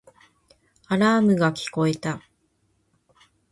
[0.87, 2.23] アラームが聞こえた